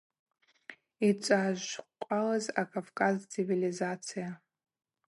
[1.07, 4.29] Йцӏашвкъвалыз а-Кӏавкӏаз цивилизация.